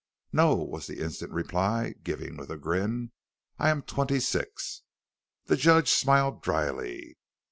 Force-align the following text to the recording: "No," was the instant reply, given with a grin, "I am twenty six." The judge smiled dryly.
"No," 0.33 0.55
was 0.55 0.87
the 0.87 0.99
instant 0.99 1.31
reply, 1.31 1.93
given 2.03 2.35
with 2.35 2.49
a 2.49 2.57
grin, 2.57 3.11
"I 3.59 3.69
am 3.69 3.83
twenty 3.83 4.19
six." 4.19 4.81
The 5.45 5.55
judge 5.55 5.91
smiled 5.91 6.41
dryly. 6.41 7.17